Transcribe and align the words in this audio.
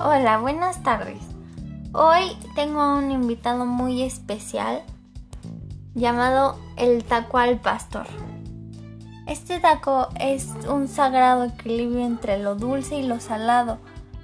Hola, 0.00 0.38
buenas 0.38 0.84
tardes. 0.84 1.18
Hoy 1.92 2.36
tengo 2.54 2.80
a 2.80 2.94
un 2.94 3.10
invitado 3.10 3.66
muy 3.66 4.02
especial 4.02 4.84
llamado 5.92 6.56
el 6.76 7.02
taco 7.02 7.38
al 7.38 7.58
pastor. 7.58 8.06
Este 9.26 9.58
taco 9.58 10.06
es 10.20 10.50
un 10.70 10.86
sagrado 10.86 11.42
equilibrio 11.42 12.06
entre 12.06 12.38
lo 12.38 12.54
dulce 12.54 13.00
y 13.00 13.02
lo 13.02 13.18
salado, 13.18 13.78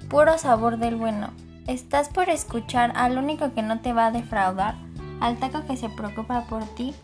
puro 0.07 0.37
sabor 0.37 0.77
del 0.77 0.95
bueno. 0.95 1.31
Estás 1.67 2.07
por 2.07 2.29
escuchar 2.29 2.93
al 2.95 3.17
único 3.17 3.53
que 3.53 3.61
no 3.61 3.81
te 3.81 3.91
va 3.91 4.05
a 4.05 4.11
defraudar, 4.11 4.75
al 5.19 5.35
taco 5.39 5.67
que 5.67 5.75
se 5.75 5.89
preocupa 5.89 6.45
por 6.45 6.63
ti, 6.75 6.95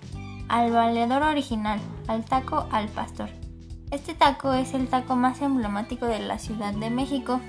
al 0.47 0.71
valedor 0.71 1.23
original, 1.23 1.81
al 2.07 2.23
taco 2.23 2.67
al 2.71 2.87
pastor. 2.87 3.31
Este 3.91 4.13
taco 4.13 4.53
es 4.53 4.73
el 4.73 4.87
taco 4.87 5.17
más 5.17 5.41
emblemático 5.41 6.05
de 6.05 6.19
la 6.19 6.39
Ciudad 6.39 6.73
de 6.73 6.89
México 6.89 7.41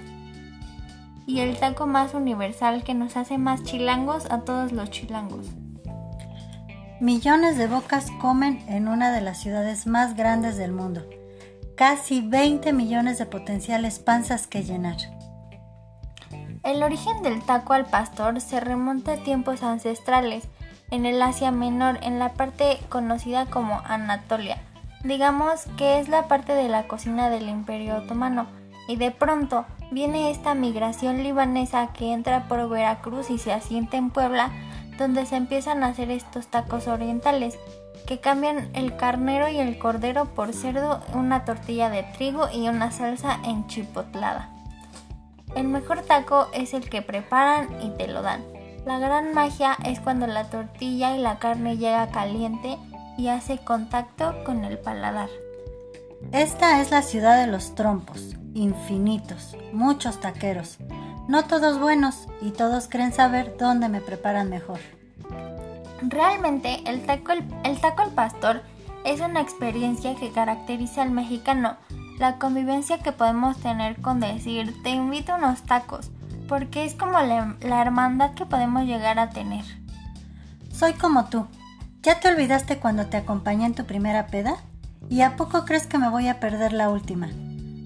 y 1.26 1.40
el 1.40 1.58
taco 1.58 1.86
más 1.86 2.14
universal 2.14 2.84
que 2.84 2.94
nos 2.94 3.16
hace 3.16 3.38
más 3.38 3.62
chilangos 3.62 4.30
a 4.30 4.40
todos 4.40 4.72
los 4.72 4.90
chilangos. 4.90 5.46
Millones 7.00 7.56
de 7.56 7.66
bocas 7.66 8.10
comen 8.20 8.64
en 8.68 8.86
una 8.86 9.10
de 9.10 9.20
las 9.20 9.40
ciudades 9.40 9.86
más 9.86 10.16
grandes 10.16 10.56
del 10.56 10.72
mundo. 10.72 11.04
Casi 11.76 12.20
20 12.20 12.72
millones 12.72 13.18
de 13.18 13.26
potenciales 13.26 13.98
panzas 13.98 14.46
que 14.46 14.62
llenar. 14.62 14.96
El 16.62 16.82
origen 16.84 17.22
del 17.24 17.42
taco 17.42 17.72
al 17.72 17.86
pastor 17.86 18.40
se 18.40 18.60
remonta 18.60 19.14
a 19.14 19.16
tiempos 19.16 19.64
ancestrales, 19.64 20.44
en 20.92 21.06
el 21.06 21.20
Asia 21.20 21.50
Menor, 21.50 21.98
en 22.02 22.20
la 22.20 22.34
parte 22.34 22.78
conocida 22.88 23.46
como 23.46 23.80
Anatolia. 23.84 24.62
Digamos 25.02 25.64
que 25.76 25.98
es 25.98 26.08
la 26.08 26.28
parte 26.28 26.52
de 26.54 26.68
la 26.68 26.86
cocina 26.86 27.30
del 27.30 27.48
Imperio 27.48 27.96
Otomano 27.96 28.46
y 28.86 28.94
de 28.94 29.10
pronto 29.10 29.64
viene 29.92 30.30
esta 30.30 30.54
migración 30.54 31.22
libanesa 31.22 31.92
que 31.92 32.12
entra 32.12 32.48
por 32.48 32.68
Veracruz 32.68 33.30
y 33.30 33.38
se 33.38 33.52
asienta 33.52 33.96
en 33.96 34.10
Puebla, 34.10 34.50
donde 34.98 35.26
se 35.26 35.36
empiezan 35.36 35.82
a 35.82 35.88
hacer 35.88 36.10
estos 36.10 36.48
tacos 36.48 36.88
orientales, 36.88 37.58
que 38.06 38.18
cambian 38.18 38.70
el 38.74 38.96
carnero 38.96 39.48
y 39.48 39.58
el 39.58 39.78
cordero 39.78 40.26
por 40.26 40.52
cerdo, 40.52 41.00
una 41.14 41.44
tortilla 41.44 41.90
de 41.90 42.02
trigo 42.02 42.48
y 42.52 42.68
una 42.68 42.90
salsa 42.90 43.38
enchipotlada. 43.44 44.50
El 45.54 45.68
mejor 45.68 46.02
taco 46.02 46.48
es 46.52 46.74
el 46.74 46.88
que 46.88 47.02
preparan 47.02 47.68
y 47.82 47.90
te 47.90 48.08
lo 48.08 48.22
dan. 48.22 48.42
La 48.86 48.98
gran 48.98 49.34
magia 49.34 49.76
es 49.84 50.00
cuando 50.00 50.26
la 50.26 50.44
tortilla 50.44 51.14
y 51.14 51.20
la 51.20 51.38
carne 51.38 51.76
llega 51.76 52.10
caliente 52.10 52.78
y 53.16 53.28
hace 53.28 53.58
contacto 53.58 54.34
con 54.44 54.64
el 54.64 54.78
paladar. 54.78 55.28
Esta 56.32 56.80
es 56.80 56.90
la 56.90 57.02
ciudad 57.02 57.38
de 57.38 57.50
los 57.50 57.74
trompos, 57.74 58.36
infinitos, 58.54 59.56
muchos 59.72 60.20
taqueros, 60.20 60.78
no 61.28 61.44
todos 61.44 61.78
buenos 61.78 62.28
y 62.40 62.50
todos 62.50 62.88
creen 62.88 63.12
saber 63.12 63.56
dónde 63.58 63.88
me 63.88 64.00
preparan 64.00 64.50
mejor. 64.50 64.80
Realmente 66.02 66.82
el 66.86 67.06
taco, 67.06 67.32
el, 67.32 67.80
taco 67.80 68.02
al 68.02 68.10
pastor 68.10 68.62
es 69.04 69.20
una 69.20 69.40
experiencia 69.40 70.16
que 70.16 70.32
caracteriza 70.32 71.02
al 71.02 71.10
mexicano, 71.10 71.76
la 72.18 72.38
convivencia 72.38 72.98
que 72.98 73.12
podemos 73.12 73.56
tener 73.58 74.00
con 74.00 74.20
decir 74.20 74.74
te 74.82 74.90
invito 74.90 75.32
a 75.32 75.36
unos 75.36 75.62
tacos, 75.62 76.10
porque 76.48 76.84
es 76.84 76.94
como 76.94 77.20
la, 77.20 77.56
la 77.60 77.80
hermandad 77.80 78.34
que 78.34 78.46
podemos 78.46 78.84
llegar 78.84 79.18
a 79.18 79.30
tener. 79.30 79.64
Soy 80.72 80.94
como 80.94 81.26
tú. 81.26 81.46
¿Ya 82.02 82.18
te 82.18 82.28
olvidaste 82.28 82.78
cuando 82.78 83.06
te 83.06 83.16
acompañé 83.16 83.66
en 83.66 83.74
tu 83.74 83.84
primera 83.84 84.26
peda? 84.26 84.56
¿Y 85.08 85.20
a 85.20 85.36
poco 85.36 85.64
crees 85.64 85.86
que 85.86 85.98
me 85.98 86.08
voy 86.08 86.26
a 86.26 86.40
perder 86.40 86.72
la 86.72 86.90
última? 86.90 87.28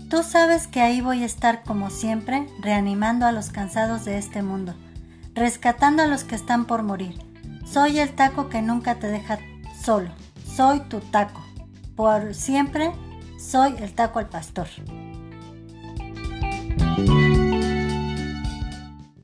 Tú 0.09 0.23
sabes 0.23 0.69
que 0.69 0.81
ahí 0.81 1.01
voy 1.01 1.25
a 1.25 1.27
estar 1.27 1.65
como 1.65 1.91
siempre, 1.91 2.47
reanimando 2.61 3.27
a 3.27 3.33
los 3.33 3.51
cansados 3.51 4.05
de 4.05 4.19
este 4.19 4.41
mundo, 4.41 4.75
rescatando 5.35 6.05
a 6.05 6.07
los 6.07 6.23
que 6.23 6.37
están 6.37 6.67
por 6.67 6.85
morir. 6.85 7.19
Soy 7.65 7.99
el 7.99 8.15
taco 8.15 8.49
que 8.49 8.63
nunca 8.63 9.01
te 9.01 9.09
deja 9.09 9.39
solo. 9.83 10.11
Soy 10.55 10.81
tu 10.81 11.01
taco. 11.01 11.45
Por 11.97 12.35
siempre 12.35 12.93
soy 13.39 13.75
el 13.79 13.95
taco 13.95 14.21
al 14.21 14.29
pastor. 14.29 14.69